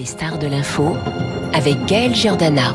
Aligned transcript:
Les 0.00 0.06
stars 0.06 0.38
de 0.38 0.46
l'info 0.46 0.96
avec 1.52 1.84
Gaël 1.84 2.14
Giordana. 2.14 2.74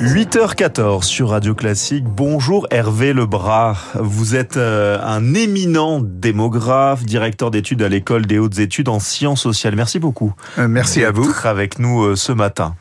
8h14 0.00 1.02
sur 1.02 1.28
Radio 1.28 1.54
Classique. 1.54 2.04
Bonjour 2.06 2.66
Hervé 2.70 3.12
Lebras. 3.12 3.76
Vous 3.96 4.34
êtes 4.34 4.56
euh, 4.56 4.98
un 5.02 5.34
éminent 5.34 6.00
démographe, 6.02 7.04
directeur 7.04 7.50
d'études 7.50 7.82
à 7.82 7.88
l'école 7.90 8.24
des 8.24 8.38
hautes 8.38 8.60
études 8.60 8.88
en 8.88 8.98
sciences 8.98 9.42
sociales. 9.42 9.76
Merci 9.76 9.98
beaucoup. 9.98 10.32
Euh, 10.58 10.68
merci 10.68 11.04
à 11.04 11.10
vous. 11.10 11.26
d'être 11.26 11.44
avec 11.44 11.78
nous 11.78 12.02
euh, 12.02 12.16
ce 12.16 12.32
matin. 12.32 12.76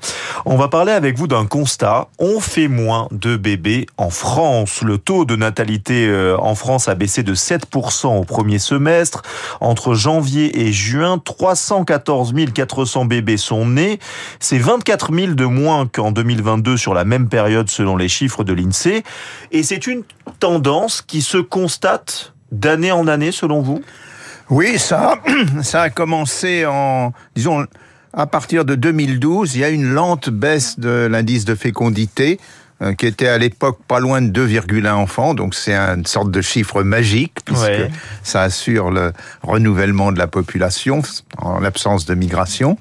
On 0.46 0.56
va 0.56 0.70
parler 0.70 0.94
avec 0.94 1.18
vous 1.18 1.28
d'un 1.28 1.46
constat. 1.46 2.08
On 2.20 2.40
fait 2.40 2.70
moins 2.70 3.10
de 3.12 3.36
bébés 3.36 3.88
en 3.98 4.12
France. 4.12 4.82
Le 4.82 4.98
taux 4.98 5.26
de 5.26 5.36
natalité 5.36 6.10
en 6.40 6.56
France 6.56 6.88
a 6.88 6.96
baissé 6.96 7.24
de 7.24 7.36
7% 7.36 8.18
au 8.18 8.24
premier 8.24 8.60
semestre. 8.60 9.24
Entre 9.60 9.94
janvier 9.94 10.62
et 10.62 10.72
juin, 10.72 11.18
314 11.18 12.34
400 12.54 13.04
bébés 13.04 13.36
sont 13.36 13.66
nés. 13.66 14.00
C'est 14.40 14.58
24 14.58 15.14
000 15.14 15.34
de 15.34 15.46
moins 15.46 15.86
qu'en 15.86 16.14
2022 16.14 16.78
sur 16.78 16.94
la 16.94 17.04
même 17.10 17.28
période 17.28 17.70
selon 17.70 17.98
les 17.98 18.08
chiffres 18.08 18.46
de 18.46 18.54
l'INSEE. 18.54 19.04
Et 19.52 19.64
c'est 19.64 19.88
une 19.88 20.04
tendance 20.40 21.02
qui 21.02 21.22
se 21.22 21.38
constate 21.38 22.34
d'année 22.52 22.92
en 22.92 23.08
année 23.08 23.32
selon 23.32 23.62
vous? 23.62 23.82
Oui, 24.50 24.80
ça, 24.80 25.16
ça 25.62 25.82
a 25.82 25.90
commencé 25.90 26.66
en, 26.66 27.12
disons, 27.36 27.66
à 28.14 28.26
partir 28.26 28.66
de 28.66 28.76
2012, 28.76 29.56
il 29.56 29.62
y 29.62 29.64
a 29.64 29.70
une 29.70 29.92
lente 29.92 30.30
baisse 30.30 30.80
de 30.80 31.08
l'indice 31.10 31.46
de 31.46 31.56
fécondité 31.56 32.40
qui 32.98 33.06
était 33.06 33.28
à 33.28 33.38
l'époque 33.38 33.80
pas 33.88 34.00
loin 34.00 34.22
de 34.22 34.48
2,1 34.48 34.90
enfants, 34.92 35.34
donc 35.34 35.54
c'est 35.54 35.76
une 35.76 36.06
sorte 36.06 36.32
de 36.32 36.42
chiffre 36.42 36.82
magique 36.84 37.34
puisque 37.44 37.92
ça 38.24 38.44
assure 38.44 38.90
le 38.90 39.12
renouvellement 39.44 40.12
de 40.12 40.18
la 40.18 40.28
population 40.28 41.02
en 41.38 41.60
l'absence 41.60 42.06
de 42.06 42.16
migration. 42.16 42.78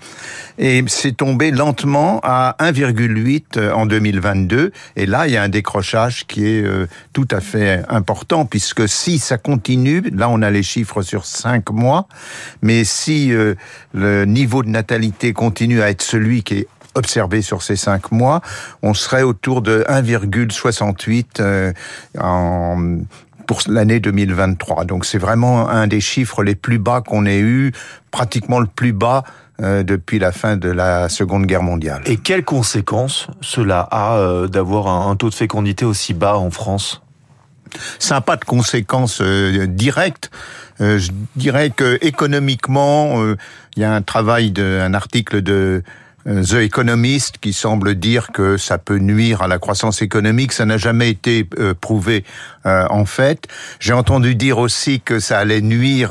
Et 0.58 0.84
c'est 0.88 1.16
tombé 1.16 1.50
lentement 1.52 2.20
à 2.24 2.56
1,8 2.58 3.44
euh, 3.56 3.72
en 3.72 3.86
2022. 3.86 4.72
Et 4.96 5.06
là, 5.06 5.28
il 5.28 5.32
y 5.32 5.36
a 5.36 5.42
un 5.44 5.48
décrochage 5.48 6.26
qui 6.26 6.46
est 6.46 6.64
euh, 6.64 6.88
tout 7.12 7.28
à 7.30 7.40
fait 7.40 7.82
important 7.88 8.44
puisque 8.44 8.88
si 8.88 9.18
ça 9.18 9.38
continue, 9.38 10.02
là 10.12 10.28
on 10.28 10.42
a 10.42 10.50
les 10.50 10.64
chiffres 10.64 11.02
sur 11.02 11.26
5 11.26 11.70
mois, 11.70 12.08
mais 12.62 12.84
si 12.84 13.32
le 13.92 14.24
niveau 14.24 14.62
de 14.62 14.68
natalité 14.68 15.32
continue 15.32 15.80
à 15.80 15.90
être 15.90 16.02
celui 16.02 16.42
qui 16.42 16.54
est 16.54 16.68
observé 16.98 17.40
sur 17.42 17.62
ces 17.62 17.76
cinq 17.76 18.12
mois, 18.12 18.42
on 18.82 18.92
serait 18.92 19.22
autour 19.22 19.62
de 19.62 19.84
1,68 19.88 21.24
euh, 21.40 21.72
en 22.18 22.98
pour 23.46 23.62
l'année 23.66 23.98
2023. 23.98 24.84
Donc 24.84 25.06
c'est 25.06 25.16
vraiment 25.16 25.70
un 25.70 25.86
des 25.86 26.00
chiffres 26.00 26.42
les 26.42 26.54
plus 26.54 26.78
bas 26.78 27.00
qu'on 27.00 27.24
ait 27.24 27.40
eu, 27.40 27.72
pratiquement 28.10 28.60
le 28.60 28.66
plus 28.66 28.92
bas 28.92 29.24
euh, 29.62 29.82
depuis 29.82 30.18
la 30.18 30.32
fin 30.32 30.58
de 30.58 30.68
la 30.68 31.08
Seconde 31.08 31.46
Guerre 31.46 31.62
mondiale. 31.62 32.02
Et 32.04 32.18
quelles 32.18 32.44
conséquences 32.44 33.28
cela 33.40 33.88
a 33.90 34.18
euh, 34.18 34.48
d'avoir 34.48 34.88
un, 34.88 35.16
taux 35.16 35.30
de 35.30 35.34
fécondité 35.34 35.86
aussi 35.86 36.12
bas 36.12 36.36
en 36.36 36.50
France? 36.50 37.00
Ça 37.98 38.16
n'a 38.16 38.20
pas 38.20 38.36
de 38.36 38.44
conséquences 38.44 39.22
directes. 39.22 40.30
je 40.80 41.10
dirais 41.36 41.70
que 41.70 41.98
économiquement, 42.00 43.22
il 43.76 43.82
y 43.82 43.84
a 43.84 43.94
un 43.94 44.02
travail, 44.02 44.50
de, 44.50 44.80
un 44.82 44.92
article 44.92 45.40
de 45.42 45.84
The 46.28 46.56
Economist 46.56 47.38
qui 47.38 47.54
semble 47.54 47.94
dire 47.94 48.32
que 48.32 48.58
ça 48.58 48.76
peut 48.76 48.98
nuire 48.98 49.40
à 49.40 49.48
la 49.48 49.58
croissance 49.58 50.02
économique. 50.02 50.52
Ça 50.52 50.66
n'a 50.66 50.76
jamais 50.76 51.08
été 51.08 51.48
euh, 51.58 51.72
prouvé 51.72 52.24
euh, 52.66 52.86
en 52.90 53.06
fait. 53.06 53.48
J'ai 53.80 53.94
entendu 53.94 54.34
dire 54.34 54.58
aussi 54.58 55.00
que 55.00 55.20
ça 55.20 55.38
allait 55.38 55.62
nuire 55.62 56.10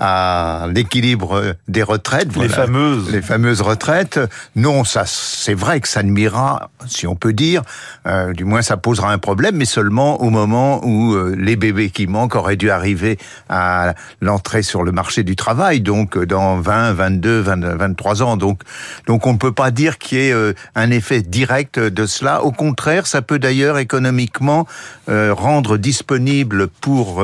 à 0.00 0.66
l'équilibre 0.72 1.54
des 1.68 1.82
retraites. 1.82 2.34
Les 2.36 2.48
fameuses. 2.48 3.10
Les 3.10 3.22
fameuses 3.22 3.60
retraites. 3.60 4.20
Non, 4.54 4.84
ça, 4.84 5.04
c'est 5.06 5.54
vrai 5.54 5.80
que 5.80 5.88
ça 5.88 6.02
nuira, 6.02 6.70
si 6.86 7.06
on 7.06 7.14
peut 7.14 7.32
dire. 7.32 7.62
Euh, 8.06 8.32
du 8.32 8.44
moins, 8.44 8.62
ça 8.62 8.76
posera 8.76 9.12
un 9.12 9.18
problème, 9.18 9.56
mais 9.56 9.64
seulement 9.64 10.20
au 10.22 10.30
moment 10.30 10.84
où 10.84 11.14
euh, 11.14 11.34
les 11.38 11.56
bébés 11.56 11.90
qui 11.90 12.06
manquent 12.06 12.36
auraient 12.36 12.56
dû 12.56 12.70
arriver 12.70 13.18
à 13.48 13.94
l'entrée 14.20 14.62
sur 14.62 14.82
le 14.82 14.92
marché 14.92 15.22
du 15.22 15.36
travail, 15.36 15.80
donc 15.80 16.16
euh, 16.16 16.26
dans 16.26 16.60
20, 16.60 16.92
22, 16.92 17.40
23 17.40 18.22
ans. 18.22 18.36
Donc, 18.36 18.62
donc 19.06 19.26
on 19.26 19.32
ne 19.32 19.38
peut 19.38 19.52
pas 19.52 19.70
dire 19.70 19.98
qu'il 19.98 20.18
y 20.18 20.28
ait 20.28 20.54
un 20.74 20.90
effet 20.90 21.22
direct 21.22 21.78
de 21.78 22.06
cela. 22.06 22.42
Au 22.42 22.52
contraire, 22.52 23.06
ça 23.06 23.22
peut 23.22 23.38
d'ailleurs 23.38 23.78
économiquement 23.78 24.66
rendre 25.08 25.76
disponible 25.76 26.68
pour 26.68 27.22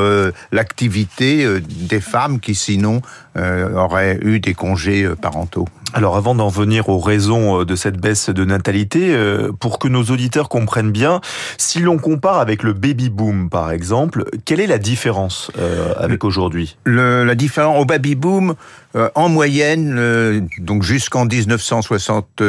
l'activité 0.53 1.61
des 1.61 2.01
femmes 2.01 2.41
qui 2.41 2.55
sinon 2.63 3.03
euh, 3.37 3.75
auraient 3.75 4.19
eu 4.23 4.41
des 4.41 4.55
congés 4.55 5.05
euh, 5.05 5.17
parentaux. 5.17 5.67
Alors 5.95 6.17
avant 6.17 6.35
d'en 6.35 6.49
venir 6.49 6.89
aux 6.89 6.99
raisons 6.99 7.61
euh, 7.61 7.65
de 7.65 7.77
cette 7.77 8.01
baisse 8.01 8.31
de 8.31 8.45
natalité, 8.45 9.17
pour 9.61 9.79
que 9.79 9.89
nos 9.89 10.05
auditeurs 10.05 10.49
comprennent 10.49 10.93
bien, 10.93 11.21
si 11.59 11.81
l'on 11.81 11.99
compare 11.99 12.39
avec 12.39 12.63
le 12.63 12.73
baby 12.73 13.11
boom 13.11 13.51
par 13.51 13.71
exemple, 13.71 14.25
quelle 14.45 14.61
est 14.61 14.67
la 14.67 14.79
différence 14.79 15.51
avec 15.99 16.25
aujourd'hui? 16.25 16.77
La 16.87 17.35
différence 17.35 17.81
au 17.81 17.85
baby 17.85 18.15
boom, 18.15 18.55
en 19.15 19.29
moyenne, 19.29 20.49
donc 20.59 20.83
jusqu'en 20.83 21.25
1960 21.25 22.43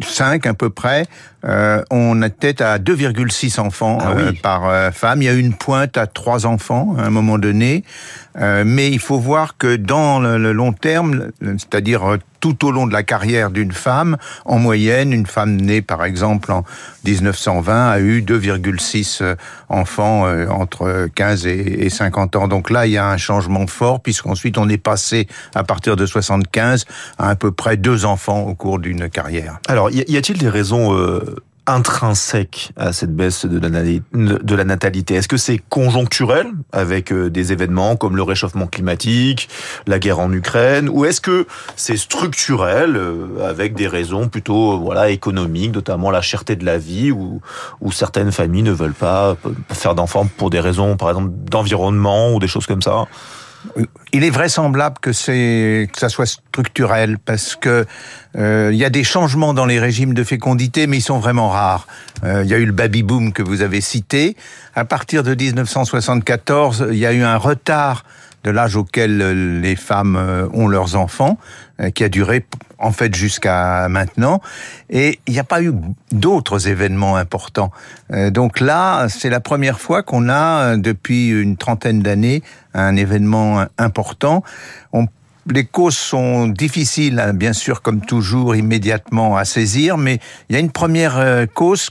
5 0.00 0.46
à 0.46 0.54
peu 0.54 0.70
près, 0.70 1.06
euh, 1.44 1.82
on 1.90 2.22
était 2.22 2.62
à 2.62 2.78
2,6 2.78 3.60
enfants 3.60 3.98
ah 4.00 4.12
euh, 4.12 4.32
par 4.42 4.68
euh, 4.68 4.90
femme. 4.90 5.22
Il 5.22 5.26
y 5.26 5.28
a 5.28 5.34
une 5.34 5.54
pointe 5.54 5.96
à 5.96 6.06
3 6.06 6.46
enfants 6.46 6.94
à 6.98 7.02
un 7.02 7.10
moment 7.10 7.38
donné, 7.38 7.84
euh, 8.38 8.64
mais 8.66 8.90
il 8.90 8.98
faut 8.98 9.18
voir 9.18 9.56
que 9.56 9.76
dans 9.76 10.18
le, 10.18 10.38
le 10.38 10.52
long 10.52 10.72
terme, 10.72 11.30
c'est-à-dire 11.42 12.18
tout 12.42 12.66
au 12.66 12.72
long 12.72 12.86
de 12.86 12.92
la 12.92 13.04
carrière 13.04 13.50
d'une 13.50 13.72
femme, 13.72 14.18
en 14.44 14.58
moyenne, 14.58 15.12
une 15.12 15.26
femme 15.26 15.56
née 15.56 15.80
par 15.80 16.04
exemple 16.04 16.52
en 16.52 16.64
1920 17.04 17.90
a 17.90 18.00
eu 18.00 18.20
2,6 18.20 19.22
euh, 19.22 19.36
enfants 19.68 20.26
euh, 20.26 20.48
entre 20.48 21.08
15 21.14 21.46
et 21.46 21.88
50 21.88 22.36
ans. 22.36 22.48
Donc 22.48 22.68
là, 22.68 22.86
il 22.86 22.92
y 22.92 22.98
a 22.98 23.08
un 23.08 23.16
changement 23.16 23.66
fort 23.66 24.00
puisqu'ensuite 24.00 24.58
on 24.58 24.68
est 24.68 24.76
passé 24.76 25.28
à 25.54 25.62
partir 25.62 25.96
de 25.96 26.04
75 26.04 26.84
à 27.18 27.32
à 27.32 27.36
peu 27.36 27.50
près 27.50 27.78
deux 27.78 28.04
enfants 28.04 28.40
au 28.40 28.54
cours 28.54 28.78
d'une 28.78 29.08
carrière. 29.08 29.58
Alors, 29.66 29.90
y 29.90 30.16
a-t-il 30.16 30.38
des 30.38 30.50
raisons 30.50 30.94
euh, 30.94 31.36
intrinsèque 31.66 32.72
à 32.76 32.92
cette 32.92 33.14
baisse 33.14 33.46
de 33.46 33.58
la, 34.54 34.64
natalité. 34.64 35.14
Est-ce 35.14 35.28
que 35.28 35.36
c'est 35.36 35.58
conjoncturel 35.68 36.46
avec 36.72 37.12
euh, 37.12 37.30
des 37.30 37.52
événements 37.52 37.96
comme 37.96 38.16
le 38.16 38.22
réchauffement 38.22 38.66
climatique, 38.66 39.48
la 39.86 39.98
guerre 39.98 40.18
en 40.18 40.32
Ukraine, 40.32 40.88
ou 40.88 41.04
est-ce 41.04 41.20
que 41.20 41.46
c'est 41.76 41.96
structurel 41.96 42.96
euh, 42.96 43.48
avec 43.48 43.74
des 43.74 43.86
raisons 43.86 44.28
plutôt 44.28 44.78
voilà 44.78 45.10
économiques, 45.10 45.74
notamment 45.74 46.10
la 46.10 46.20
cherté 46.20 46.56
de 46.56 46.64
la 46.64 46.78
vie, 46.78 47.12
où, 47.12 47.40
où 47.80 47.92
certaines 47.92 48.32
familles 48.32 48.62
ne 48.62 48.72
veulent 48.72 48.92
pas 48.92 49.36
faire 49.70 49.94
d'enfants 49.94 50.28
pour 50.36 50.50
des 50.50 50.60
raisons, 50.60 50.96
par 50.96 51.10
exemple, 51.10 51.30
d'environnement 51.48 52.34
ou 52.34 52.40
des 52.40 52.48
choses 52.48 52.66
comme 52.66 52.82
ça? 52.82 53.06
Il 54.12 54.24
est 54.24 54.30
vraisemblable 54.30 54.96
que 55.00 55.12
c'est 55.12 55.88
que 55.92 55.98
ça 55.98 56.08
soit 56.08 56.26
structurel 56.26 57.18
parce 57.18 57.56
que 57.56 57.86
euh, 58.36 58.70
il 58.72 58.78
y 58.78 58.84
a 58.84 58.90
des 58.90 59.04
changements 59.04 59.54
dans 59.54 59.66
les 59.66 59.78
régimes 59.78 60.14
de 60.14 60.24
fécondité, 60.24 60.86
mais 60.86 60.98
ils 60.98 61.02
sont 61.02 61.18
vraiment 61.18 61.48
rares. 61.48 61.86
Euh, 62.24 62.42
il 62.44 62.50
y 62.50 62.54
a 62.54 62.58
eu 62.58 62.66
le 62.66 62.72
baby 62.72 63.02
boom 63.02 63.32
que 63.32 63.42
vous 63.42 63.62
avez 63.62 63.80
cité. 63.80 64.36
À 64.74 64.84
partir 64.84 65.22
de 65.22 65.34
1974, 65.34 66.88
il 66.90 66.98
y 66.98 67.06
a 67.06 67.12
eu 67.12 67.22
un 67.22 67.36
retard 67.36 68.04
de 68.44 68.50
l'âge 68.50 68.76
auquel 68.76 69.60
les 69.60 69.76
femmes 69.76 70.16
euh, 70.16 70.48
ont 70.52 70.68
leurs 70.68 70.96
enfants, 70.96 71.38
euh, 71.80 71.90
qui 71.90 72.04
a 72.04 72.08
duré 72.08 72.44
en 72.78 72.92
fait 72.92 73.14
jusqu'à 73.14 73.88
maintenant. 73.88 74.40
Et 74.90 75.20
il 75.26 75.32
n'y 75.32 75.38
a 75.38 75.44
pas 75.44 75.62
eu 75.62 75.72
d'autres 76.10 76.68
événements 76.68 77.16
importants. 77.16 77.70
Euh, 78.12 78.30
donc 78.30 78.60
là, 78.60 79.08
c'est 79.08 79.30
la 79.30 79.40
première 79.40 79.78
fois 79.78 80.02
qu'on 80.02 80.28
a, 80.28 80.76
depuis 80.76 81.28
une 81.28 81.56
trentaine 81.56 82.02
d'années, 82.02 82.42
un 82.74 82.96
événement 82.96 83.64
important. 83.78 84.42
Les 85.46 85.64
causes 85.64 85.96
sont 85.96 86.46
difficiles, 86.46 87.18
hein, 87.18 87.32
bien 87.32 87.52
sûr, 87.52 87.82
comme 87.82 88.00
toujours, 88.00 88.54
immédiatement 88.54 89.36
à 89.36 89.44
saisir, 89.44 89.98
mais 89.98 90.20
il 90.48 90.52
y 90.54 90.56
a 90.56 90.60
une 90.60 90.70
première 90.70 91.46
cause 91.52 91.90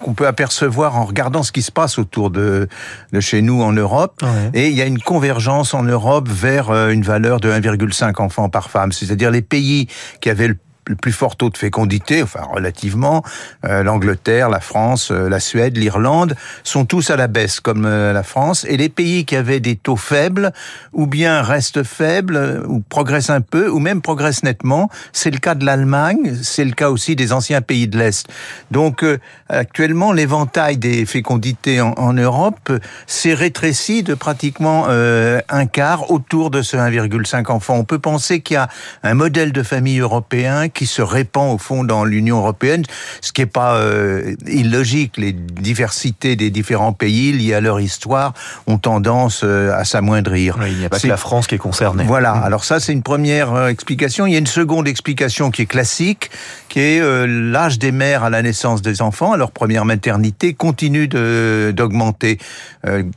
qu'on 0.00 0.14
peut 0.14 0.26
apercevoir 0.26 0.96
en 0.96 1.04
regardant 1.04 1.42
ce 1.42 1.52
qui 1.52 1.62
se 1.62 1.72
passe 1.72 1.98
autour 1.98 2.30
de, 2.30 2.68
de 3.12 3.20
chez 3.20 3.42
nous 3.42 3.62
en 3.62 3.72
Europe. 3.72 4.22
Et 4.54 4.68
il 4.68 4.74
y 4.74 4.82
a 4.82 4.86
une 4.86 5.00
convergence 5.00 5.74
en 5.74 5.82
Europe 5.82 6.28
vers 6.28 6.70
euh, 6.70 6.90
une 6.90 7.02
valeur 7.02 7.40
de 7.40 7.50
1,5 7.50 8.20
enfants 8.20 8.48
par 8.48 8.70
femme. 8.70 8.92
C'est-à-dire 8.92 9.30
les 9.30 9.42
pays 9.42 9.88
qui 10.20 10.30
avaient 10.30 10.48
le 10.48 10.56
le 10.88 10.96
plus 10.96 11.12
fort 11.12 11.36
taux 11.36 11.50
de 11.50 11.56
fécondité, 11.56 12.22
enfin 12.22 12.42
relativement. 12.52 13.22
L'Angleterre, 13.62 14.48
la 14.48 14.60
France, 14.60 15.10
la 15.10 15.40
Suède, 15.40 15.76
l'Irlande 15.76 16.34
sont 16.64 16.84
tous 16.84 17.10
à 17.10 17.16
la 17.16 17.26
baisse 17.26 17.60
comme 17.60 17.86
la 17.86 18.22
France. 18.22 18.64
Et 18.68 18.76
les 18.76 18.88
pays 18.88 19.24
qui 19.24 19.36
avaient 19.36 19.60
des 19.60 19.76
taux 19.76 19.96
faibles, 19.96 20.52
ou 20.92 21.06
bien 21.06 21.42
restent 21.42 21.82
faibles, 21.82 22.64
ou 22.66 22.80
progressent 22.80 23.30
un 23.30 23.40
peu, 23.40 23.68
ou 23.68 23.78
même 23.78 24.00
progressent 24.00 24.42
nettement, 24.42 24.88
c'est 25.12 25.30
le 25.30 25.38
cas 25.38 25.54
de 25.54 25.64
l'Allemagne, 25.64 26.34
c'est 26.42 26.64
le 26.64 26.72
cas 26.72 26.90
aussi 26.90 27.16
des 27.16 27.32
anciens 27.32 27.60
pays 27.60 27.88
de 27.88 27.98
l'Est. 27.98 28.26
Donc 28.70 29.04
actuellement, 29.48 30.12
l'éventail 30.12 30.78
des 30.78 31.04
fécondités 31.06 31.80
en, 31.80 31.92
en 31.96 32.12
Europe 32.12 32.72
s'est 33.06 33.34
rétréci 33.34 34.02
de 34.02 34.14
pratiquement 34.14 34.86
un 34.88 35.66
quart 35.66 36.10
autour 36.10 36.50
de 36.50 36.62
ce 36.62 36.76
1,5 36.76 37.50
enfants. 37.50 37.74
On 37.74 37.84
peut 37.84 37.98
penser 37.98 38.40
qu'il 38.40 38.54
y 38.54 38.58
a 38.58 38.68
un 39.02 39.14
modèle 39.14 39.52
de 39.52 39.62
famille 39.62 40.00
européen 40.00 40.68
qui 40.78 40.86
se 40.86 41.02
répand 41.02 41.52
au 41.52 41.58
fond 41.58 41.82
dans 41.82 42.04
l'Union 42.04 42.38
européenne, 42.38 42.84
ce 43.20 43.32
qui 43.32 43.40
n'est 43.40 43.46
pas 43.46 43.74
euh, 43.78 44.36
illogique. 44.46 45.16
Les 45.16 45.32
diversités 45.32 46.36
des 46.36 46.50
différents 46.50 46.92
pays 46.92 47.32
liées 47.32 47.54
à 47.54 47.60
leur 47.60 47.80
histoire 47.80 48.32
ont 48.68 48.78
tendance 48.78 49.40
euh, 49.42 49.72
à 49.74 49.84
s'amoindrir. 49.84 50.56
il 50.68 50.78
n'y 50.78 50.84
a 50.84 50.88
pas 50.88 51.00
que 51.00 51.08
la 51.08 51.16
France 51.16 51.48
qui 51.48 51.56
est 51.56 51.58
concernée. 51.58 52.04
Voilà. 52.06 52.34
Mmh. 52.34 52.44
Alors 52.44 52.62
ça, 52.62 52.78
c'est 52.78 52.92
une 52.92 53.02
première 53.02 53.52
euh, 53.54 53.66
explication. 53.66 54.24
Il 54.24 54.34
y 54.34 54.36
a 54.36 54.38
une 54.38 54.46
seconde 54.46 54.86
explication 54.86 55.50
qui 55.50 55.62
est 55.62 55.66
classique, 55.66 56.30
qui 56.68 56.78
est 56.78 57.26
l'âge 57.26 57.80
des 57.80 57.90
mères 57.90 58.22
à 58.22 58.30
la 58.30 58.42
naissance 58.42 58.80
des 58.80 59.02
enfants, 59.02 59.32
à 59.32 59.36
leur 59.36 59.50
première 59.50 59.84
maternité, 59.84 60.54
continue 60.54 61.08
d'augmenter. 61.08 62.38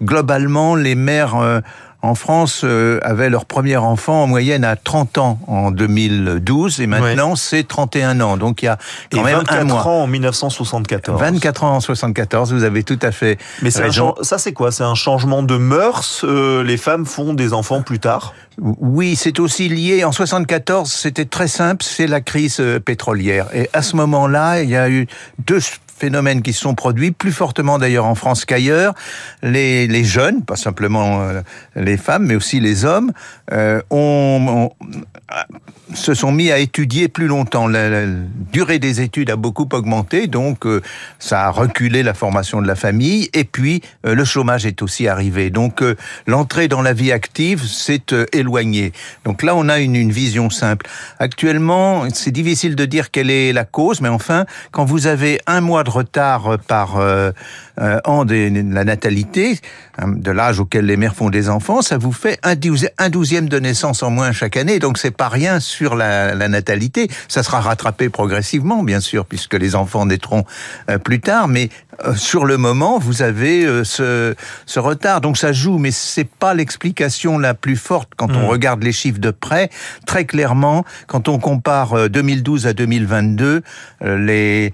globalement, 0.02 0.76
les 0.76 0.96
mères 0.96 1.62
en 2.02 2.16
France 2.16 2.62
euh, 2.64 3.00
avaient 3.04 3.30
leur 3.30 3.46
premier 3.46 3.78
enfant 3.78 4.24
en 4.24 4.28
moyenne 4.28 4.64
à 4.64 4.76
30 4.76 5.18
ans 5.18 5.40
en 5.48 5.72
2012 5.72 6.82
et 6.82 6.88
maintenant 6.88 7.36
c'est 7.36 7.68
31 7.68 8.22
ans. 8.22 8.38
Donc 8.38 8.64
il 8.64 8.66
y 8.66 8.68
a 8.68 8.78
quand 9.12 9.20
et 9.20 9.24
même 9.24 9.38
24 9.38 9.60
un 9.60 9.64
mois. 9.66 9.88
ans 9.88 10.04
en 10.04 10.08
1974. 10.08 11.20
24 11.20 11.64
ans 11.64 11.76
en 11.76 11.80
74, 11.80 12.54
vous 12.54 12.64
avez 12.64 12.84
tout 12.84 13.00
à 13.02 13.12
fait 13.12 13.38
Mais 13.62 13.70
raison. 13.70 14.16
Un, 14.20 14.24
ça 14.24 14.38
c'est 14.38 14.54
quoi? 14.54 14.72
C'est 14.72 14.84
un 14.84 14.96
changement 14.96 15.44
de 15.44 15.58
mœurs 15.58 16.22
euh, 16.24 16.64
Les 16.64 16.78
femmes 16.78 17.06
font 17.06 17.34
des 17.34 17.54
enfants 17.54 17.82
plus 17.82 18.00
tard? 18.00 18.34
Oui, 18.60 19.16
c'est 19.16 19.40
aussi 19.40 19.70
lié. 19.70 20.04
En 20.04 20.12
74, 20.12 20.92
c'était 20.92 21.26
très 21.26 21.48
simple, 21.48 21.84
c'est 21.84 22.08
la 22.08 22.22
crise 22.22 22.60
euh, 22.60 22.80
pétrolière. 22.80 23.48
Et 23.54 23.70
à 23.74 23.82
ce 23.82 23.96
moment-là, 23.96 24.62
il 24.62 24.70
y 24.70 24.76
a 24.76 24.90
eu 24.90 25.08
deux 25.46 25.60
phénomènes 26.02 26.42
qui 26.42 26.52
sont 26.52 26.74
produits, 26.74 27.12
plus 27.12 27.32
fortement 27.32 27.78
d'ailleurs 27.78 28.08
en 28.08 28.16
France 28.16 28.44
qu'ailleurs. 28.44 28.96
Les, 29.44 30.04
jeunes, 30.04 30.44
pas 30.44 30.56
simplement 30.56 31.22
euh, 31.22 31.42
les 31.76 31.98
femmes, 31.98 32.26
mais 32.26 32.36
aussi 32.36 32.60
les 32.60 32.86
hommes, 32.86 33.12
euh, 33.52 33.82
ont, 33.92 34.72
se 35.94 36.16
sont 36.16 36.32
mis 36.32 36.52
à 36.52 36.58
étudier 36.58 37.08
plus 37.08 37.28
longtemps. 37.28 37.68
La, 37.68 38.08
durée 38.52 38.80
des 38.80 39.02
études 39.02 39.30
a 39.30 39.36
beaucoup 39.36 39.70
augmenté, 39.74 40.26
donc 40.26 40.66
euh, 40.66 40.82
ça 41.20 41.46
a 41.46 41.50
reculé 41.52 42.02
la 42.02 42.16
formation 42.16 42.64
de 42.64 42.68
la 42.68 42.76
famille. 42.76 43.30
Et 43.34 43.44
puis 43.44 43.84
le 44.04 44.26
chômage 44.26 44.66
est 44.66 44.82
aussi 44.82 45.08
arrivé. 45.08 45.52
Donc 45.52 45.84
l'entrée 46.26 46.68
dans 46.68 46.82
la 46.82 46.94
vie 46.94 47.12
active 47.12 47.64
s'est 47.64 48.02
éloignée. 48.34 48.92
Donc 49.24 49.44
là, 49.44 49.56
on 49.56 49.70
a 49.70 49.80
une, 49.80 49.96
une 49.96 50.12
vision 50.12 50.50
simple. 50.50 50.88
Actuellement, 51.20 52.06
c'est 52.12 52.32
difficile 52.32 52.76
de 52.76 52.86
dire 52.86 53.12
quelle 53.12 53.30
est 53.30 53.54
la 53.54 53.66
cause, 53.66 54.02
mais 54.02 54.10
enfin, 54.10 54.46
quand 54.72 54.86
vous 54.86 55.06
avez 55.06 55.40
un 55.46 55.62
mois 55.62 55.84
de 55.84 55.91
retard 55.92 56.58
par 56.68 56.96
euh, 57.80 58.00
an 58.06 58.26
de 58.26 58.52
la 58.74 58.84
natalité, 58.84 59.60
hein, 59.98 60.10
de 60.10 60.32
l'âge 60.32 60.60
auquel 60.60 60.86
les 60.86 60.98
mères 60.98 61.16
font 61.16 61.30
des 61.30 61.50
enfants, 61.50 61.82
ça 61.82 61.98
vous 61.98 62.12
fait 62.12 62.40
un, 62.44 62.56
douzième 63.10 63.50
de 63.50 63.60
naissance 63.60 64.04
en 64.04 64.10
moins 64.10 64.32
chaque 64.32 64.58
année. 64.58 64.80
Donc 64.80 64.98
c'est 64.98 65.12
pas 65.12 65.30
rien 65.30 65.60
sur 65.60 65.96
la, 65.96 66.36
la, 66.36 66.48
natalité. 66.48 67.10
Ça 67.28 67.44
sera 67.44 67.62
rattrapé 67.62 68.10
progressivement, 68.10 68.84
bien 68.84 69.00
sûr, 69.00 69.26
puisque 69.26 69.54
les 69.54 69.76
enfants 69.76 70.06
naîtront 70.06 70.44
euh, 70.90 70.98
plus 70.98 71.22
tard. 71.22 71.48
Mais 71.48 71.70
euh, 72.06 72.14
sur 72.16 72.46
le 72.46 72.58
moment, 72.58 73.00
vous 73.00 73.22
avez 73.22 73.66
euh, 73.66 73.84
ce, 73.84 74.36
ce, 74.66 74.80
retard. 74.80 75.22
Donc 75.22 75.38
ça 75.38 75.54
joue, 75.54 75.78
mais 75.78 75.92
c'est 75.92 76.28
pas 76.28 76.54
l'explication 76.54 77.38
la 77.38 77.54
plus 77.54 77.78
forte 77.78 78.10
quand 78.18 78.32
mmh. 78.32 78.38
on 78.38 78.48
regarde 78.48 78.84
les 78.84 78.92
chiffres 78.92 79.20
de 79.20 79.32
près. 79.32 79.70
Très 80.06 80.26
clairement, 80.26 80.84
quand 81.08 81.30
on 81.30 81.40
compare 81.40 82.10
2012 82.10 82.68
à 82.68 82.74
2022, 82.74 83.62
les 84.02 84.74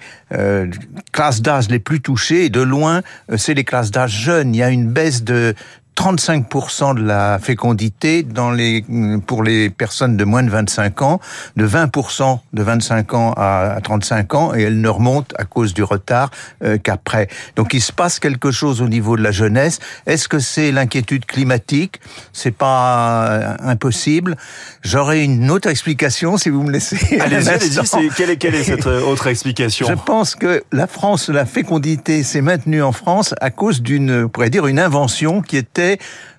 classes 1.11 1.41
d'âge 1.41 1.69
les 1.69 1.79
plus 1.79 2.01
touchées, 2.01 2.50
de 2.50 2.61
loin 2.61 2.96
euh, 2.96 2.96
c'est 3.38 3.53
les 3.53 3.63
classes 3.63 3.91
d'âge 3.91 4.11
jeunes. 4.11 4.55
Il 4.55 4.57
y 4.57 4.63
a 4.63 4.69
une 4.69 4.88
baisse 4.88 5.23
de 5.23 5.53
35% 5.97 6.95
de 6.95 7.01
la 7.01 7.39
fécondité 7.39 8.21
dans 8.21 8.51
les, 8.51 8.85
pour 9.25 9.41
les 9.41 9.71
personnes 9.71 10.15
de 10.15 10.23
moins 10.23 10.44
de 10.44 10.49
25 10.49 11.01
ans, 11.01 11.19
de 11.55 11.67
20% 11.67 12.39
de 12.53 12.63
25 12.63 13.13
ans 13.15 13.33
à 13.35 13.79
35 13.83 14.33
ans, 14.35 14.55
et 14.55 14.61
elle 14.61 14.79
ne 14.79 14.89
remonte 14.89 15.33
à 15.39 15.45
cause 15.45 15.73
du 15.73 15.81
retard 15.83 16.29
euh, 16.63 16.77
qu'après. 16.77 17.27
Donc 17.55 17.73
il 17.73 17.81
se 17.81 17.91
passe 17.91 18.19
quelque 18.19 18.51
chose 18.51 18.81
au 18.81 18.88
niveau 18.88 19.17
de 19.17 19.23
la 19.23 19.31
jeunesse. 19.31 19.79
Est-ce 20.05 20.27
que 20.27 20.38
c'est 20.38 20.71
l'inquiétude 20.71 21.25
climatique? 21.25 22.00
C'est 22.31 22.51
pas 22.51 23.27
euh, 23.29 23.55
impossible. 23.61 24.38
J'aurais 24.83 25.23
une 25.23 25.50
autre 25.50 25.67
explication 25.67 26.38
si 26.38 26.50
vous 26.50 26.61
me 26.61 26.71
laissez. 26.71 27.19
Allez-y, 27.19 27.50
allez 27.50 28.09
quelle, 28.15 28.29
est, 28.29 28.38
quelle 28.38 28.55
est 28.55 28.63
cette 28.63 28.85
euh, 28.85 29.01
autre 29.01 29.25
explication? 29.25 29.88
Je 29.88 29.93
pense 29.93 30.35
que 30.35 30.63
la 30.71 30.85
France, 30.85 31.29
la 31.29 31.47
fécondité 31.47 32.21
s'est 32.21 32.41
maintenue 32.41 32.83
en 32.83 32.91
France 32.91 33.33
à 33.41 33.50
cause 33.50 33.81
d'une, 33.81 34.25
on 34.25 34.29
pourrait 34.29 34.51
dire, 34.51 34.67
une 34.67 34.79
invention 34.79 35.41
qui 35.41 35.57
était 35.57 35.87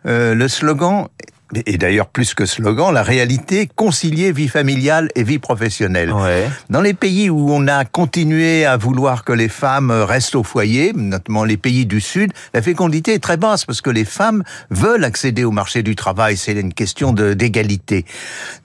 euh, 0.07 0.35
le 0.35 0.49
slogan 0.49 1.07
et 1.67 1.79
d'ailleurs 1.79 2.09
plus 2.09 2.35
que 2.35 2.45
slogan, 2.45 2.93
la 2.93 3.03
réalité, 3.03 3.69
concilier 3.75 4.33
vie 4.33 4.49
familiale 4.49 5.09
et 5.15 5.23
vie 5.23 5.39
professionnelle. 5.39 6.13
Ouais. 6.13 6.47
Dans 6.69 6.83
les 6.83 6.95
pays 6.95 7.31
où 7.31 7.51
on 7.51 7.67
a 7.69 7.85
continué 7.85 8.67
à 8.67 8.77
vouloir 8.77 9.25
que 9.25 9.33
les 9.33 9.49
femmes 9.49 9.91
restent 9.91 10.35
au 10.35 10.43
foyer, 10.43 10.93
notamment 10.95 11.45
les 11.45 11.57
pays 11.57 11.87
du 11.87 12.01
Sud, 12.01 12.33
la 12.53 12.61
fécondité 12.61 13.15
est 13.15 13.19
très 13.19 13.39
basse 13.39 13.65
parce 13.65 13.81
que 13.81 13.91
les 13.91 14.05
femmes 14.05 14.43
veulent 14.71 15.05
accéder 15.05 15.45
au 15.45 15.51
marché 15.51 15.83
du 15.83 15.97
travail, 15.97 16.37
c'est 16.37 16.53
une 16.53 16.75
question 16.75 17.13
d'égalité. 17.13 18.05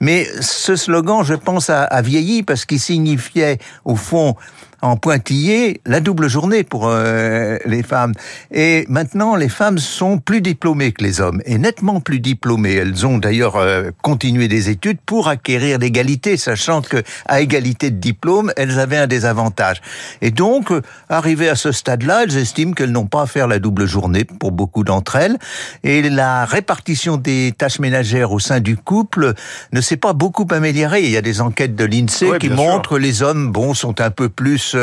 Mais 0.00 0.26
ce 0.40 0.76
slogan, 0.76 1.24
je 1.24 1.34
pense, 1.34 1.70
a, 1.70 1.84
a 1.84 2.02
vieilli 2.02 2.42
parce 2.42 2.66
qu'il 2.66 2.80
signifiait 2.80 3.58
au 3.84 3.96
fond 3.96 4.36
en 4.84 4.96
pointillé 4.96 5.80
la 5.86 6.00
double 6.00 6.28
journée 6.28 6.62
pour 6.62 6.88
euh, 6.88 7.56
les 7.64 7.82
femmes. 7.82 8.12
Et 8.52 8.84
maintenant, 8.90 9.34
les 9.34 9.48
femmes 9.48 9.78
sont 9.78 10.18
plus 10.18 10.42
diplômées 10.42 10.92
que 10.92 11.02
les 11.02 11.22
hommes, 11.22 11.40
et 11.46 11.56
nettement 11.56 12.00
plus 12.00 12.20
diplômées. 12.20 12.74
Elles 12.74 13.06
ont 13.06 13.16
d'ailleurs 13.16 13.56
euh, 13.56 13.90
continué 14.02 14.46
des 14.46 14.68
études 14.68 14.98
pour 15.06 15.28
acquérir 15.28 15.78
l'égalité, 15.78 16.36
sachant 16.36 16.82
que 16.82 17.02
à 17.26 17.40
égalité 17.40 17.90
de 17.90 17.96
diplôme, 17.96 18.52
elles 18.58 18.78
avaient 18.78 18.98
un 18.98 19.06
désavantage. 19.06 19.80
Et 20.20 20.30
donc, 20.30 20.70
euh, 20.70 20.82
arrivées 21.08 21.48
à 21.48 21.56
ce 21.56 21.72
stade-là, 21.72 22.24
elles 22.24 22.36
estiment 22.36 22.72
qu'elles 22.72 22.92
n'ont 22.92 23.06
pas 23.06 23.22
à 23.22 23.26
faire 23.26 23.48
la 23.48 23.60
double 23.60 23.86
journée 23.86 24.24
pour 24.24 24.52
beaucoup 24.52 24.84
d'entre 24.84 25.16
elles. 25.16 25.38
Et 25.82 26.02
la 26.10 26.44
répartition 26.44 27.16
des 27.16 27.54
tâches 27.56 27.78
ménagères 27.78 28.32
au 28.32 28.38
sein 28.38 28.60
du 28.60 28.76
couple 28.76 29.32
ne 29.72 29.80
s'est 29.80 29.96
pas 29.96 30.12
beaucoup 30.12 30.46
améliorée. 30.50 31.04
Il 31.04 31.10
y 31.10 31.16
a 31.16 31.22
des 31.22 31.40
enquêtes 31.40 31.74
de 31.74 31.86
l'INSEE 31.86 32.32
ouais, 32.32 32.38
qui 32.38 32.50
montrent 32.50 32.90
que 32.90 32.94
les 32.96 33.22
hommes, 33.22 33.50
bon, 33.50 33.72
sont 33.72 34.02
un 34.02 34.10
peu 34.10 34.28
plus 34.28 34.73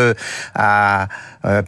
à, 0.55 1.07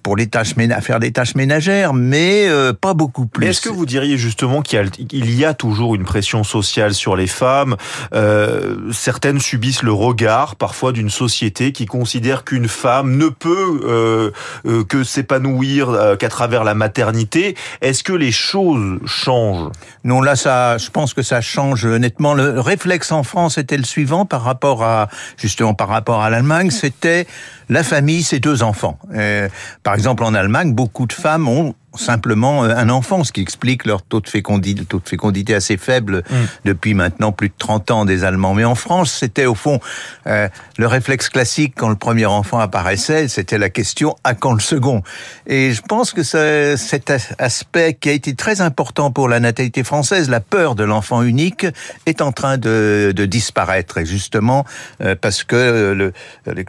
pour 0.03 0.15
les 0.15 0.27
tâches 0.27 0.53
faire 0.81 0.99
des 0.99 1.11
tâches 1.11 1.35
ménagères, 1.35 1.93
mais 1.93 2.47
euh, 2.47 2.73
pas 2.73 2.93
beaucoup 2.93 3.25
plus. 3.25 3.47
Est-ce 3.47 3.61
que 3.61 3.69
vous 3.69 3.85
diriez 3.85 4.17
justement 4.17 4.61
qu'il 4.61 5.39
y, 5.39 5.45
a 5.45 5.53
toujours 5.53 5.95
une 5.95 6.03
pression 6.03 6.43
sociale 6.43 6.93
sur 6.93 7.15
les 7.15 7.27
femmes? 7.27 7.75
Euh, 8.13 8.75
Certaines 8.91 9.39
subissent 9.39 9.83
le 9.83 9.91
regard 9.91 10.55
parfois 10.55 10.91
d'une 10.91 11.09
société 11.09 11.71
qui 11.71 11.85
considère 11.85 12.43
qu'une 12.43 12.67
femme 12.67 13.17
ne 13.17 13.27
peut 13.27 13.81
euh, 13.83 14.31
euh 14.65 14.83
que 14.83 15.03
s'épanouir 15.03 15.89
euh, 15.89 16.15
qu'à 16.15 16.29
travers 16.29 16.63
la 16.63 16.75
maternité. 16.75 17.55
Est-ce 17.81 18.03
que 18.03 18.13
les 18.13 18.31
choses 18.31 18.99
changent? 19.05 19.71
Non, 20.03 20.21
là, 20.21 20.35
ça, 20.35 20.77
je 20.77 20.89
pense 20.89 21.13
que 21.13 21.21
ça 21.21 21.41
change 21.41 21.85
nettement. 21.85 22.33
Le 22.33 22.59
réflexe 22.59 23.11
en 23.11 23.23
France 23.23 23.57
était 23.57 23.77
le 23.77 23.85
suivant 23.85 24.25
par 24.25 24.43
rapport 24.43 24.83
à 24.83 25.09
justement 25.37 25.73
par 25.73 25.87
rapport 25.87 26.21
à 26.21 26.29
l'Allemagne, 26.29 26.69
c'était 26.69 27.25
la 27.69 27.83
famille, 27.83 28.12
c'est 28.21 28.39
deux 28.39 28.63
enfants. 28.63 28.99
Euh, 29.13 29.49
par 29.81 29.93
exemple, 29.95 30.23
en 30.23 30.33
Allemagne, 30.33 30.73
beaucoup 30.73 31.07
de 31.07 31.13
femmes 31.13 31.47
ont 31.47 31.73
simplement 31.95 32.63
euh, 32.63 32.75
un 32.75 32.89
enfant, 32.89 33.23
ce 33.23 33.31
qui 33.31 33.41
explique 33.41 33.85
leur 33.85 34.01
taux 34.01 34.21
de 34.21 34.29
fécondité, 34.29 34.85
taux 34.85 34.99
de 34.99 35.07
fécondité 35.07 35.53
assez 35.53 35.77
faible 35.77 36.23
mm. 36.29 36.35
depuis 36.65 36.93
maintenant 36.93 37.31
plus 37.31 37.49
de 37.49 37.53
30 37.57 37.91
ans 37.91 38.05
des 38.05 38.23
Allemands. 38.23 38.53
Mais 38.53 38.65
en 38.65 38.75
France, 38.75 39.11
c'était 39.11 39.45
au 39.45 39.55
fond 39.55 39.79
euh, 40.27 40.47
le 40.77 40.87
réflexe 40.87 41.29
classique 41.29 41.73
quand 41.75 41.89
le 41.89 41.95
premier 41.95 42.25
enfant 42.25 42.59
apparaissait, 42.59 43.27
c'était 43.27 43.57
la 43.57 43.69
question 43.69 44.15
à 44.23 44.33
quand 44.33 44.53
le 44.53 44.59
second? 44.59 45.03
Et 45.47 45.71
je 45.71 45.81
pense 45.81 46.13
que 46.13 46.23
cet 46.23 47.11
aspect 47.39 47.93
qui 47.93 48.09
a 48.09 48.13
été 48.13 48.35
très 48.35 48.61
important 48.61 49.11
pour 49.11 49.27
la 49.27 49.39
natalité 49.39 49.83
française, 49.83 50.29
la 50.29 50.39
peur 50.39 50.75
de 50.75 50.83
l'enfant 50.83 51.21
unique, 51.21 51.65
est 52.05 52.21
en 52.21 52.31
train 52.31 52.57
de, 52.57 53.13
de 53.15 53.25
disparaître. 53.25 53.97
Et 53.97 54.05
justement 54.05 54.65
euh, 55.01 55.15
parce 55.19 55.43
que 55.43 55.93
le, 55.93 56.13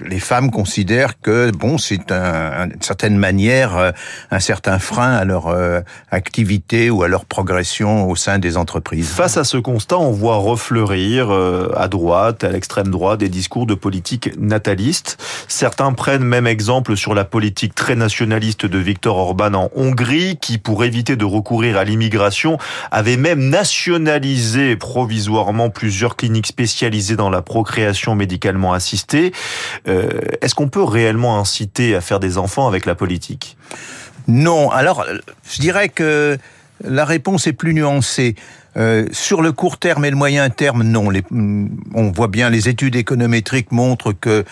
les 0.05 0.21
femmes 0.21 0.51
considèrent 0.51 1.21
que 1.21 1.51
bon, 1.51 1.79
c'est 1.79 2.13
un, 2.13 2.69
une 2.71 2.83
certaine 2.83 3.17
manière 3.17 3.93
un 4.31 4.41
certain 4.41 4.79
frein 4.79 5.14
à 5.15 5.25
leur 5.25 5.49
euh, 5.49 5.81
activité 6.11 6.91
ou 6.91 7.03
à 7.03 7.09
leur 7.09 7.25
progression 7.25 8.09
au 8.09 8.17
sein 8.17 8.39
des 8.39 8.57
entreprises. 8.57 9.09
Face 9.09 9.37
à 9.37 9.45
ce 9.45 9.57
constat, 9.57 9.99
on 9.99 10.13
voit 10.13 10.37
refleurir 10.37 11.31
euh, 11.31 11.73
à 11.77 11.89
droite, 11.89 12.45
à 12.45 12.51
l'extrême 12.51 12.89
droite, 12.89 13.21
des 13.21 13.29
discours 13.29 13.67
de 13.67 13.75
politique 13.75 14.31
nataliste. 14.39 15.19
Certains 15.49 15.93
prennent 15.93 16.25
même 16.25 16.47
exemple 16.47 16.97
sur 16.97 17.15
la 17.15 17.25
politique 17.25 17.75
très 17.75 17.97
nationaliste 17.97 18.67
de 18.67 18.79
Viktor 18.79 19.17
Orban 19.17 19.55
en 19.55 19.71
Hongrie, 19.75 20.39
qui, 20.41 20.59
pour 20.59 20.85
éviter 20.85 21.17
de 21.17 21.25
recourir 21.25 21.77
à 21.77 21.85
l'immigration, 21.85 22.59
avait 22.91 23.17
même 23.17 23.49
nationalisé 23.49 24.77
provisoirement 24.77 25.71
plusieurs 25.71 26.17
cliniques 26.17 26.47
spécialisées 26.47 27.17
dans 27.17 27.31
la 27.31 27.43
procréation 27.43 28.15
médicalement 28.15 28.73
assistée. 28.73 29.33
Euh, 29.89 30.09
Est-ce 30.41 30.55
qu'on 30.55 30.69
peut 30.69 30.83
réellement 30.83 31.39
inciter 31.39 31.95
à 31.95 32.01
faire 32.01 32.21
des 32.21 32.39
enfants 32.39 32.67
avec 32.67 32.87
la 32.87 32.95
politique? 32.95 33.57
Non. 34.29 34.71
Alors, 34.71 35.05
je 35.49 35.61
dirais 35.61 35.89
que 35.89 36.39
la 36.83 37.05
réponse 37.05 37.47
est 37.47 37.53
plus 37.53 37.75
nuancée. 37.75 38.35
Euh, 38.77 39.07
sur 39.13 39.41
le 39.41 39.53
court 39.53 39.79
terme 39.79 40.05
et 40.05 40.11
le 40.11 40.17
moyen 40.17 40.51
terme, 40.51 40.83
non. 40.83 41.09
Les, 41.09 41.23
on 41.31 42.11
voit 42.11 42.27
bien, 42.27 42.51
les 42.51 42.69
études 42.69 42.97
économétriques 42.97 43.71
montrent 43.71 44.13
que 44.13 44.45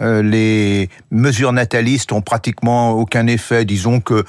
euh, 0.00 0.22
les 0.22 0.88
mesures 1.10 1.52
natalistes 1.52 2.12
ont 2.12 2.22
pratiquement 2.22 2.92
aucun 2.92 3.26
effet. 3.26 3.66
Disons 3.66 4.00
que 4.00 4.24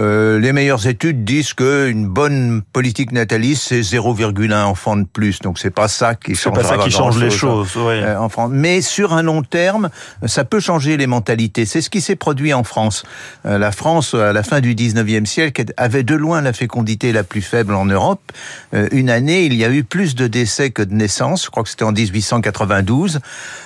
euh, 0.00 0.38
les 0.38 0.52
meilleures 0.52 0.86
études 0.86 1.24
disent 1.24 1.52
qu'une 1.52 2.06
bonne 2.06 2.62
politique 2.72 3.12
nataliste, 3.12 3.64
c'est 3.68 3.80
0,1 3.80 4.62
enfant 4.62 4.96
de 4.96 5.04
plus. 5.04 5.40
Donc 5.40 5.58
c'est 5.58 5.70
pas 5.70 5.88
ça 5.88 6.14
qui 6.14 6.34
change, 6.34 6.54
pas 6.54 6.64
ça 6.64 6.78
qui 6.78 6.90
change 6.90 7.22
les 7.22 7.30
choses. 7.30 7.76
Ouais. 7.76 8.02
En 8.16 8.30
France. 8.30 8.50
Mais 8.52 8.80
sur 8.80 9.12
un 9.12 9.22
long 9.22 9.42
terme, 9.42 9.90
ça 10.24 10.44
peut 10.44 10.60
changer 10.60 10.96
les 10.96 11.06
mentalités. 11.06 11.66
C'est 11.66 11.82
ce 11.82 11.90
qui 11.90 12.00
s'est 12.00 12.16
produit 12.16 12.54
en 12.54 12.64
France. 12.64 13.02
Euh, 13.44 13.58
la 13.58 13.72
France, 13.72 14.14
à 14.14 14.32
la 14.32 14.42
fin 14.42 14.60
du 14.60 14.74
19e 14.74 15.26
siècle, 15.26 15.64
avait 15.76 16.02
de 16.02 16.14
loin 16.14 16.40
la 16.40 16.54
fécondité 16.54 17.12
la 17.12 17.22
plus 17.22 17.42
faible 17.42 17.74
en 17.74 17.84
Europe. 17.84 18.32
Euh, 18.72 18.88
une 18.92 19.10
année, 19.10 19.44
il 19.44 19.54
y 19.54 19.66
a 19.66 19.70
eu 19.70 19.84
plus 19.84 20.14
de 20.14 20.26
décès 20.26 20.70
que 20.70 20.82
de 20.82 20.94
naissances. 20.94 21.44
Je 21.44 21.50
crois 21.50 21.62
que 21.62 21.68
c'était 21.68 21.84
en 21.84 21.92
1892. 21.92 23.20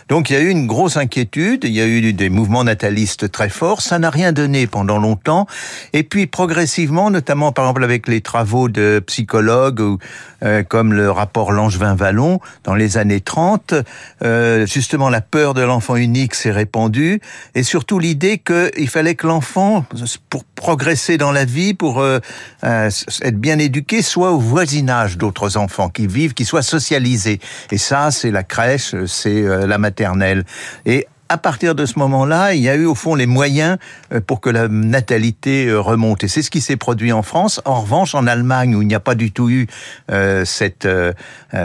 Donc 0.09 0.31
il 0.31 0.33
y 0.33 0.37
a 0.37 0.41
eu 0.41 0.49
une 0.49 0.67
grosse 0.67 0.97
inquiétude. 0.97 1.63
Il 1.63 1.73
y 1.73 1.81
a 1.81 1.87
eu 1.87 2.13
des 2.13 2.29
mouvements 2.29 2.65
natalistes 2.65 3.31
très 3.31 3.49
forts. 3.49 3.83
Ça 3.83 4.01
n'a 4.01 4.11
rien 4.11 4.33
donné 4.33 4.67
pendant 4.67 4.99
longtemps. 4.99 5.47
Et 5.93 6.03
puis 6.03 6.24
progressivement, 6.27 7.11
notamment 7.11 7.53
par 7.53 7.65
exemple 7.67 7.85
avec 7.85 8.09
les 8.09 8.21
travaux 8.21 8.69
de 8.69 9.03
psychologues 9.07 9.99
euh, 10.43 10.63
comme 10.63 10.93
le 10.93 11.11
rapport 11.11 11.53
Langevin-Vallon 11.53 12.41
dans 12.65 12.75
les 12.75 12.99
années 12.99 13.21
30, 13.21 13.75
euh, 14.23 14.67
justement 14.67 15.09
la 15.09 15.21
peur 15.21 15.55
de 15.55 15.63
l'enfant 15.63 15.97
unique 15.97 16.35
s'est 16.35 16.51
répandue 16.51 17.21
et 17.55 17.63
surtout 17.63 17.99
l'idée 17.99 18.39
qu'il 18.39 18.89
fallait 18.89 19.15
que 19.15 19.27
l'enfant, 19.27 19.85
pour 20.31 20.45
progresser 20.45 21.17
dans 21.17 21.33
la 21.33 21.45
vie, 21.45 21.75
pour 21.75 22.01
euh, 22.01 22.19
être 22.63 23.39
bien 23.39 23.59
éduqué, 23.59 24.03
soit 24.03 24.33
au 24.33 24.39
voisinage 24.39 25.19
d'autres 25.19 25.57
enfants 25.57 25.89
qui 25.89 26.07
vivent, 26.07 26.35
qui 26.35 26.45
soient 26.45 26.63
socialisés. 26.63 27.41
Et 27.71 27.79
ça, 27.79 28.11
c'est 28.11 28.31
la 28.31 28.43
crèche, 28.43 28.95
c'est 29.07 29.43
la 29.43 29.79
maternelle. 29.79 30.45
Et 30.87 31.07
à 31.35 31.37
partir 31.37 31.75
de 31.75 31.85
ce 31.85 31.99
moment-là, 31.99 32.55
il 32.55 32.63
y 32.63 32.69
a 32.69 32.77
eu 32.77 32.85
au 32.85 32.95
fond 32.95 33.17
les 33.17 33.27
moyens 33.27 33.77
euh, 34.13 34.21
pour 34.21 34.41
que 34.41 34.51
la 34.51 34.69
natalité 34.69 35.67
euh, 35.67 35.81
remonte. 35.81 36.23
Et 36.23 36.29
c'est 36.29 36.43
ce 36.43 36.51
qui 36.51 36.61
s'est 36.61 36.77
produit 36.77 37.11
en 37.11 37.25
France. 37.25 37.61
En 37.65 37.81
revanche, 37.81 38.15
en 38.15 38.29
Allemagne, 38.29 38.77
où 38.77 38.83
il 38.83 38.87
n'y 38.87 38.95
a 38.95 39.01
pas 39.01 39.17
du 39.17 39.33
tout 39.33 39.51
eu 39.51 39.67
euh, 40.13 40.45
cet 40.45 40.87
euh, 40.87 41.13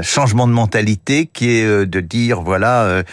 changement 0.01 0.47
de 0.47 0.53
mentalité 0.53 1.29
qui 1.31 1.51
est 1.51 1.85
de 1.85 1.99
dire, 1.99 2.41
voilà, 2.41 3.03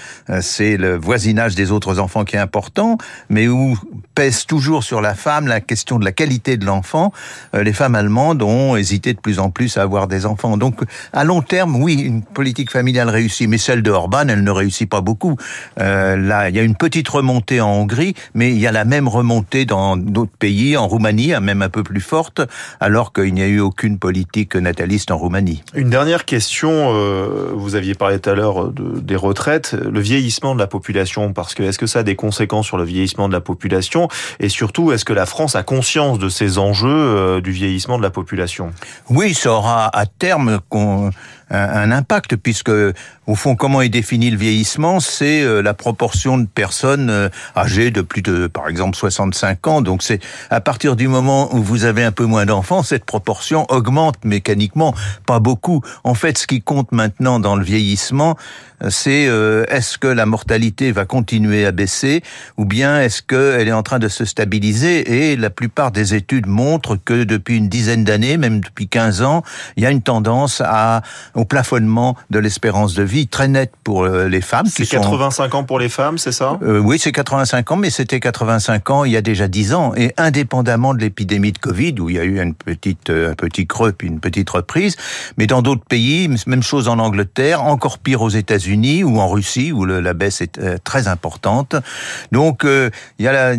c'est 0.40 0.76
le 0.76 0.96
voisinage 0.96 1.54
des 1.54 1.70
autres 1.70 1.98
enfants 1.98 2.24
qui 2.24 2.36
est 2.36 2.38
important, 2.38 2.98
mais 3.30 3.48
où 3.48 3.78
pèse 4.14 4.44
toujours 4.44 4.84
sur 4.84 5.00
la 5.00 5.14
femme 5.14 5.46
la 5.46 5.60
question 5.60 5.98
de 5.98 6.04
la 6.04 6.12
qualité 6.12 6.56
de 6.56 6.66
l'enfant, 6.66 7.12
les 7.54 7.72
femmes 7.72 7.94
allemandes 7.94 8.42
ont 8.42 8.76
hésité 8.76 9.14
de 9.14 9.20
plus 9.20 9.38
en 9.38 9.50
plus 9.50 9.78
à 9.78 9.82
avoir 9.82 10.06
des 10.06 10.26
enfants. 10.26 10.58
Donc, 10.58 10.80
à 11.14 11.24
long 11.24 11.40
terme, 11.40 11.76
oui, 11.76 11.94
une 11.94 12.22
politique 12.22 12.70
familiale 12.70 13.08
réussit, 13.08 13.48
mais 13.48 13.58
celle 13.58 13.82
de 13.82 13.90
Orban, 13.90 14.28
elle 14.28 14.44
ne 14.44 14.50
réussit 14.50 14.88
pas 14.88 15.00
beaucoup. 15.00 15.36
là, 15.78 16.45
il 16.48 16.56
y 16.56 16.58
a 16.58 16.62
une 16.62 16.76
petite 16.76 17.08
remontée 17.08 17.60
en 17.60 17.70
Hongrie, 17.70 18.14
mais 18.34 18.50
il 18.50 18.58
y 18.58 18.66
a 18.66 18.72
la 18.72 18.84
même 18.84 19.08
remontée 19.08 19.64
dans 19.64 19.96
d'autres 19.96 20.36
pays, 20.38 20.76
en 20.76 20.88
Roumanie, 20.88 21.32
même 21.40 21.62
un 21.62 21.68
peu 21.68 21.82
plus 21.82 22.00
forte, 22.00 22.40
alors 22.80 23.12
qu'il 23.12 23.34
n'y 23.34 23.42
a 23.42 23.46
eu 23.46 23.60
aucune 23.60 23.98
politique 23.98 24.56
nataliste 24.56 25.10
en 25.10 25.18
Roumanie. 25.18 25.62
Une 25.74 25.90
dernière 25.90 26.24
question, 26.24 26.70
euh, 26.70 27.50
vous 27.54 27.74
aviez 27.74 27.94
parlé 27.94 28.18
tout 28.18 28.30
à 28.30 28.34
l'heure 28.34 28.68
de, 28.68 29.00
des 29.00 29.16
retraites, 29.16 29.74
le 29.74 30.00
vieillissement 30.00 30.54
de 30.54 30.60
la 30.60 30.66
population, 30.66 31.32
parce 31.32 31.54
que 31.54 31.62
est-ce 31.62 31.78
que 31.78 31.86
ça 31.86 32.00
a 32.00 32.02
des 32.02 32.16
conséquences 32.16 32.66
sur 32.66 32.76
le 32.76 32.84
vieillissement 32.84 33.28
de 33.28 33.32
la 33.32 33.40
population? 33.40 34.08
Et 34.40 34.48
surtout, 34.48 34.92
est-ce 34.92 35.04
que 35.04 35.12
la 35.12 35.26
France 35.26 35.56
a 35.56 35.62
conscience 35.62 36.18
de 36.18 36.28
ces 36.28 36.58
enjeux 36.58 36.88
euh, 36.88 37.40
du 37.40 37.50
vieillissement 37.50 37.98
de 37.98 38.02
la 38.02 38.10
population? 38.10 38.70
Oui, 39.10 39.34
ça 39.34 39.52
aura 39.52 39.96
à 39.96 40.06
terme 40.06 40.60
un 41.50 41.92
impact, 41.92 42.36
puisque 42.36 42.70
au 43.26 43.34
fond, 43.34 43.56
comment 43.56 43.82
est 43.82 43.88
défini 43.88 44.30
le 44.30 44.36
vieillissement 44.36 45.00
C'est 45.00 45.42
euh, 45.42 45.60
la 45.60 45.74
proportion 45.74 46.38
de 46.38 46.46
personnes 46.46 47.10
euh, 47.10 47.28
âgées 47.56 47.90
de 47.90 48.00
plus 48.00 48.22
de, 48.22 48.46
par 48.46 48.68
exemple, 48.68 48.96
65 48.96 49.66
ans. 49.66 49.82
Donc 49.82 50.04
c'est 50.04 50.20
à 50.50 50.60
partir 50.60 50.94
du 50.94 51.08
moment 51.08 51.52
où 51.52 51.60
vous 51.60 51.84
avez 51.84 52.04
un 52.04 52.12
peu 52.12 52.24
moins 52.24 52.46
d'enfants, 52.46 52.84
cette 52.84 53.04
proportion 53.04 53.66
augmente 53.68 54.24
mécaniquement, 54.24 54.94
pas 55.26 55.40
beaucoup. 55.40 55.82
En 56.04 56.14
fait, 56.14 56.38
ce 56.38 56.46
qui 56.46 56.62
compte 56.62 56.92
maintenant 56.92 57.40
dans 57.40 57.56
le 57.56 57.64
vieillissement, 57.64 58.36
c'est 58.88 59.26
euh, 59.26 59.64
est-ce 59.68 59.98
que 59.98 60.06
la 60.06 60.26
mortalité 60.26 60.92
va 60.92 61.04
continuer 61.04 61.64
à 61.64 61.72
baisser 61.72 62.22
ou 62.58 62.64
bien 62.64 63.00
est-ce 63.00 63.22
qu'elle 63.22 63.68
est 63.68 63.72
en 63.72 63.82
train 63.82 63.98
de 63.98 64.08
se 64.08 64.24
stabiliser? 64.24 65.30
Et 65.30 65.36
la 65.36 65.50
plupart 65.50 65.90
des 65.90 66.14
études 66.14 66.46
montrent 66.46 66.96
que 66.96 67.24
depuis 67.24 67.56
une 67.56 67.68
dizaine 67.68 68.04
d'années, 68.04 68.36
même 68.36 68.60
depuis 68.60 68.86
15 68.86 69.22
ans, 69.22 69.42
il 69.76 69.82
y 69.82 69.86
a 69.86 69.90
une 69.90 70.02
tendance 70.02 70.62
à 70.64 71.02
au 71.36 71.44
plafonnement 71.44 72.16
de 72.30 72.38
l'espérance 72.38 72.94
de 72.94 73.02
vie 73.02 73.28
très 73.28 73.46
nette 73.46 73.72
pour 73.84 74.04
euh, 74.04 74.28
les 74.28 74.40
femmes. 74.40 74.66
C'est 74.66 74.86
85 74.86 75.54
ans 75.54 75.64
pour 75.64 75.78
les 75.78 75.88
femmes, 75.88 76.18
c'est 76.18 76.32
ça? 76.32 76.58
Euh, 76.62 76.80
Oui, 76.80 76.98
c'est 76.98 77.12
85 77.12 77.70
ans, 77.70 77.76
mais 77.76 77.90
c'était 77.90 78.20
85 78.20 78.90
ans 78.90 79.04
il 79.04 79.12
y 79.12 79.16
a 79.16 79.22
déjà 79.22 79.46
10 79.46 79.74
ans. 79.74 79.92
Et 79.96 80.12
indépendamment 80.16 80.94
de 80.94 81.00
l'épidémie 81.00 81.52
de 81.52 81.58
Covid, 81.58 81.94
où 82.00 82.10
il 82.10 82.16
y 82.16 82.18
a 82.18 82.24
eu 82.24 82.40
une 82.40 82.54
petite, 82.54 83.10
un 83.10 83.34
petit 83.34 83.66
creux 83.66 83.92
puis 83.92 84.08
une 84.08 84.20
petite 84.20 84.50
reprise, 84.50 84.96
mais 85.36 85.46
dans 85.46 85.62
d'autres 85.62 85.84
pays, 85.84 86.28
même 86.46 86.62
chose 86.62 86.88
en 86.88 86.98
Angleterre, 86.98 87.62
encore 87.62 87.98
pire 87.98 88.22
aux 88.22 88.30
États-Unis, 88.30 88.56
États-Unis 88.56 89.04
ou 89.04 89.18
en 89.18 89.28
Russie 89.28 89.72
où 89.72 89.84
le, 89.84 90.00
la 90.00 90.14
baisse 90.14 90.40
est 90.40 90.58
euh, 90.58 90.78
très 90.82 91.08
importante. 91.08 91.76
Donc 92.32 92.64
euh, 92.64 92.90
il 93.18 93.24
y 93.24 93.28
a 93.28 93.32
la, 93.32 93.56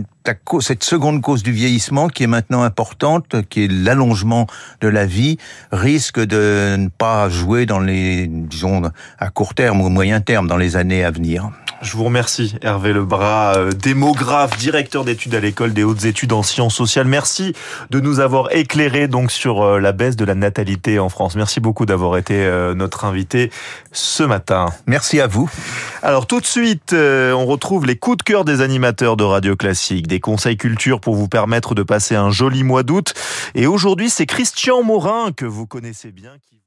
cette 0.60 0.84
seconde 0.84 1.22
cause 1.22 1.44
du 1.44 1.52
vieillissement 1.52 2.08
qui 2.08 2.24
est 2.24 2.28
maintenant 2.28 2.64
importante, 2.64 3.36
qui 3.50 3.66
est 3.66 3.72
l'allongement 3.72 4.48
de 4.82 4.88
la 4.88 5.06
vie, 5.06 5.38
risque 5.72 6.20
de 6.20 6.76
ne 6.78 6.90
pas 6.90 7.30
jouer 7.30 7.66
dans 7.66 7.80
les, 7.80 8.28
disons, 8.28 8.84
à 9.20 9.30
court 9.30 9.54
terme 9.54 9.82
ou 9.82 9.86
au 9.86 9.90
moyen 9.90 10.22
terme 10.22 10.48
dans 10.48 10.58
les 10.58 10.76
années 10.76 11.04
à 11.04 11.12
venir. 11.12 11.52
Je 11.82 11.96
vous 11.96 12.06
remercie, 12.06 12.56
Hervé 12.64 12.92
Lebras, 12.92 13.56
euh, 13.58 13.72
démographe, 13.72 14.58
directeur 14.58 15.06
d'études 15.06 15.36
à 15.36 15.40
l'école 15.40 15.74
des 15.74 15.84
hautes 15.84 16.06
études 16.06 16.34
en 16.34 16.42
sciences 16.42 16.74
sociales. 16.74 17.06
Merci 17.06 17.54
de 17.92 18.00
nous 18.00 18.20
avoir 18.20 18.52
éclairé 18.56 19.08
donc 19.08 19.32
sur 19.32 19.62
euh, 19.62 19.80
la 19.80 19.92
baisse 19.92 20.16
de 20.16 20.26
la 20.26 20.34
natalité 20.34 20.98
en 20.98 21.10
France. 21.10 21.36
Merci 21.36 21.60
beaucoup 21.60 21.86
d'avoir 21.86 22.18
été 22.18 22.34
euh, 22.34 22.74
notre 22.74 23.06
invité 23.06 23.52
ce 23.92 24.24
matin. 24.24 24.66
Merci 24.88 25.22
à 25.22 25.28
vous. 25.28 25.52
Alors 26.02 26.26
tout 26.26 26.40
de 26.40 26.46
suite, 26.46 26.94
on 26.94 27.46
retrouve 27.46 27.86
les 27.86 27.96
coups 27.96 28.18
de 28.18 28.24
cœur 28.24 28.46
des 28.46 28.62
animateurs 28.62 29.18
de 29.18 29.24
Radio 29.24 29.56
Classique, 29.56 30.08
des 30.18 30.22
conseils 30.22 30.58
culture 30.58 31.00
pour 31.00 31.14
vous 31.14 31.28
permettre 31.28 31.76
de 31.76 31.84
passer 31.84 32.16
un 32.16 32.32
joli 32.32 32.64
mois 32.64 32.82
d'août. 32.82 33.14
Et 33.54 33.68
aujourd'hui, 33.68 34.10
c'est 34.10 34.26
Christian 34.26 34.82
Morin 34.82 35.32
que 35.32 35.46
vous 35.46 35.68
connaissez 35.68 36.12
bien 36.12 36.32
qui 36.50 36.58